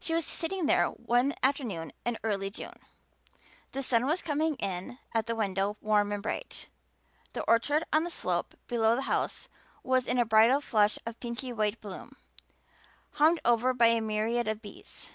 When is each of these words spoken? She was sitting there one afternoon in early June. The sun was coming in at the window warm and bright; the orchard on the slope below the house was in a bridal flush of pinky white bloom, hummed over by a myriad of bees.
She 0.00 0.14
was 0.14 0.24
sitting 0.24 0.64
there 0.64 0.86
one 0.88 1.34
afternoon 1.42 1.92
in 2.06 2.16
early 2.24 2.48
June. 2.48 2.78
The 3.72 3.82
sun 3.82 4.06
was 4.06 4.22
coming 4.22 4.54
in 4.56 4.98
at 5.12 5.26
the 5.26 5.34
window 5.36 5.76
warm 5.82 6.10
and 6.10 6.22
bright; 6.22 6.68
the 7.34 7.42
orchard 7.42 7.84
on 7.92 8.02
the 8.04 8.08
slope 8.10 8.54
below 8.66 8.96
the 8.96 9.02
house 9.02 9.50
was 9.82 10.06
in 10.06 10.16
a 10.18 10.24
bridal 10.24 10.62
flush 10.62 10.98
of 11.04 11.20
pinky 11.20 11.52
white 11.52 11.82
bloom, 11.82 12.16
hummed 13.10 13.40
over 13.44 13.74
by 13.74 13.88
a 13.88 14.00
myriad 14.00 14.48
of 14.48 14.62
bees. 14.62 15.10